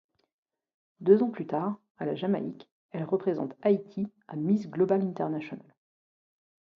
[0.99, 5.75] Deux ans plus tard, à la Jamaïque, elle représente Haïti à Miss Global International.